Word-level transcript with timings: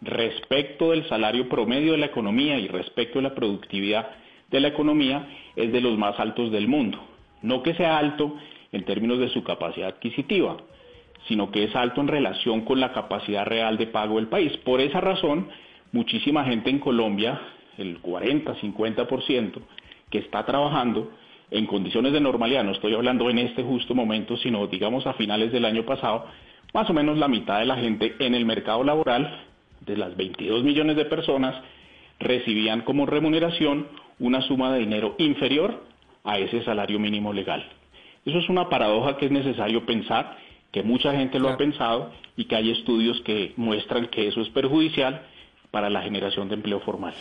respecto 0.00 0.90
del 0.90 1.08
salario 1.08 1.48
promedio 1.48 1.92
de 1.92 1.98
la 1.98 2.06
economía 2.06 2.58
y 2.58 2.68
respecto 2.68 3.18
de 3.18 3.24
la 3.24 3.34
productividad 3.34 4.08
de 4.50 4.60
la 4.60 4.68
economía 4.68 5.28
es 5.56 5.72
de 5.72 5.80
los 5.80 5.98
más 5.98 6.18
altos 6.18 6.50
del 6.50 6.68
mundo. 6.68 6.98
No 7.42 7.62
que 7.62 7.74
sea 7.74 7.98
alto 7.98 8.34
en 8.72 8.84
términos 8.84 9.18
de 9.18 9.28
su 9.28 9.42
capacidad 9.42 9.88
adquisitiva, 9.88 10.56
sino 11.28 11.50
que 11.50 11.64
es 11.64 11.76
alto 11.76 12.00
en 12.00 12.08
relación 12.08 12.62
con 12.62 12.80
la 12.80 12.92
capacidad 12.92 13.44
real 13.44 13.76
de 13.76 13.86
pago 13.86 14.16
del 14.16 14.28
país. 14.28 14.56
Por 14.58 14.80
esa 14.80 15.00
razón, 15.00 15.48
muchísima 15.92 16.44
gente 16.44 16.70
en 16.70 16.78
Colombia, 16.78 17.40
el 17.78 18.00
40-50%, 18.02 19.60
que 20.10 20.18
está 20.18 20.44
trabajando 20.44 21.10
en 21.50 21.66
condiciones 21.66 22.12
de 22.12 22.20
normalidad, 22.20 22.64
no 22.64 22.72
estoy 22.72 22.94
hablando 22.94 23.28
en 23.28 23.38
este 23.38 23.62
justo 23.62 23.94
momento, 23.94 24.36
sino 24.36 24.66
digamos 24.68 25.06
a 25.06 25.14
finales 25.14 25.52
del 25.52 25.64
año 25.64 25.84
pasado, 25.84 26.26
más 26.72 26.88
o 26.88 26.92
menos 26.92 27.18
la 27.18 27.26
mitad 27.26 27.58
de 27.58 27.66
la 27.66 27.76
gente 27.76 28.14
en 28.20 28.34
el 28.34 28.44
mercado 28.44 28.84
laboral 28.84 29.49
de 29.86 29.96
las 29.96 30.16
22 30.16 30.62
millones 30.64 30.96
de 30.96 31.04
personas 31.04 31.54
recibían 32.18 32.82
como 32.82 33.06
remuneración 33.06 33.88
una 34.18 34.42
suma 34.42 34.72
de 34.72 34.80
dinero 34.80 35.14
inferior 35.18 35.82
a 36.24 36.38
ese 36.38 36.62
salario 36.64 36.98
mínimo 36.98 37.32
legal. 37.32 37.66
Eso 38.24 38.38
es 38.38 38.48
una 38.48 38.68
paradoja 38.68 39.16
que 39.16 39.26
es 39.26 39.32
necesario 39.32 39.86
pensar, 39.86 40.36
que 40.70 40.82
mucha 40.82 41.12
gente 41.12 41.38
lo 41.38 41.48
ha 41.48 41.56
pensado 41.56 42.12
y 42.36 42.44
que 42.44 42.56
hay 42.56 42.70
estudios 42.70 43.20
que 43.22 43.54
muestran 43.56 44.08
que 44.08 44.28
eso 44.28 44.42
es 44.42 44.48
perjudicial 44.50 45.26
para 45.70 45.88
la 45.88 46.02
generación 46.02 46.48
de 46.48 46.56
empleo 46.56 46.80
formal. 46.80 47.14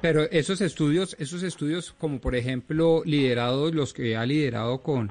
Pero 0.00 0.22
esos 0.30 0.60
estudios, 0.60 1.16
esos 1.18 1.42
estudios 1.42 1.92
como 1.92 2.20
por 2.20 2.36
ejemplo 2.36 3.02
liderados, 3.04 3.74
los 3.74 3.92
que 3.92 4.16
ha 4.16 4.24
liderado 4.24 4.82
con, 4.82 5.10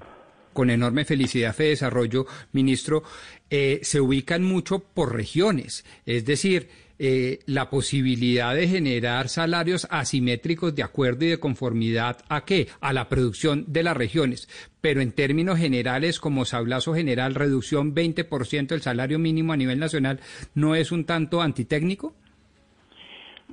con 0.56 0.70
enorme 0.70 1.06
felicidad 1.06 1.53
Fe 1.53 1.66
Desarrollo, 1.66 2.25
ministro, 2.53 3.03
eh, 3.50 3.81
se 3.84 4.00
ubican 4.00 4.42
mucho 4.42 4.80
por 4.80 5.14
regiones. 5.14 5.86
Es 6.06 6.25
decir, 6.25 6.70
eh, 6.98 7.39
la 7.45 7.70
posibilidad 7.70 8.56
de 8.56 8.70
generar 8.70 9.28
salarios 9.28 9.86
asimétricos 9.92 10.73
de 10.73 10.81
acuerdo 10.81 11.26
y 11.26 11.28
de 11.28 11.42
conformidad 11.42 12.23
a 12.30 12.45
qué? 12.45 12.70
A 12.80 12.94
la 12.94 13.09
producción 13.09 13.66
de 13.67 13.83
las 13.83 13.98
regiones. 13.98 14.48
Pero 14.80 15.02
en 15.02 15.11
términos 15.11 15.59
generales, 15.59 16.22
como 16.22 16.45
sablazo 16.45 16.94
general, 16.95 17.36
reducción 17.36 17.94
20% 17.94 18.67
del 18.67 18.81
salario 18.81 19.20
mínimo 19.20 19.52
a 19.52 19.58
nivel 19.58 19.78
nacional, 19.78 20.22
¿no 20.53 20.73
es 20.73 20.94
un 20.94 21.03
tanto 21.03 21.42
antitécnico? 21.42 22.16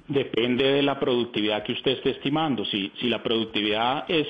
Depende 0.06 0.64
de 0.64 0.83
la 0.83 1.00
productividad 1.00 1.64
que 1.64 1.73
usted 1.73 1.92
esté 1.92 2.11
estimando. 2.11 2.64
Si, 2.64 2.92
si 3.00 3.08
la 3.08 3.25
productividad 3.25 4.05
es 4.08 4.28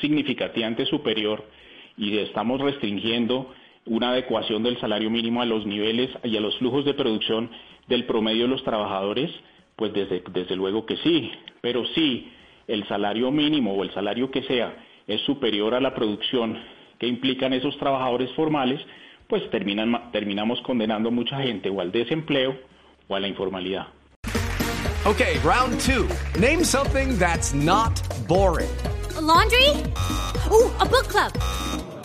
significativamente 0.00 0.86
superior 0.86 1.44
y 2.00 2.16
estamos 2.16 2.58
restringiendo 2.62 3.52
una 3.84 4.10
adecuación 4.10 4.62
del 4.62 4.80
salario 4.80 5.10
mínimo 5.10 5.42
a 5.42 5.44
los 5.44 5.66
niveles 5.66 6.10
y 6.24 6.34
a 6.34 6.40
los 6.40 6.56
flujos 6.56 6.86
de 6.86 6.94
producción 6.94 7.50
del 7.88 8.06
promedio 8.06 8.44
de 8.44 8.48
los 8.48 8.64
trabajadores, 8.64 9.30
pues 9.76 9.92
desde, 9.92 10.22
desde 10.32 10.56
luego 10.56 10.86
que 10.86 10.96
sí, 10.96 11.30
pero 11.60 11.84
si 11.94 12.32
el 12.66 12.88
salario 12.88 13.30
mínimo 13.30 13.74
o 13.74 13.82
el 13.82 13.92
salario 13.92 14.30
que 14.30 14.42
sea 14.44 14.74
es 15.06 15.20
superior 15.22 15.74
a 15.74 15.80
la 15.80 15.94
producción 15.94 16.58
que 16.98 17.06
implican 17.06 17.52
esos 17.52 17.76
trabajadores 17.76 18.30
formales, 18.32 18.80
pues 19.28 19.48
terminan, 19.50 20.10
terminamos 20.10 20.58
condenando 20.62 21.10
a 21.10 21.12
mucha 21.12 21.38
gente 21.40 21.68
o 21.68 21.82
al 21.82 21.92
desempleo 21.92 22.56
o 23.08 23.14
a 23.14 23.20
la 23.20 23.28
informalidad. 23.28 23.88
Okay, 25.04 25.38
round 25.44 25.78
two. 25.80 26.06
Name 26.38 26.64
something 26.64 27.18
that's 27.18 27.52
not 27.52 28.00
boring. 28.26 28.68
laundry? 29.20 29.68
Ooh, 30.50 30.70
a 30.80 30.86
book 30.86 31.08
club. 31.08 31.59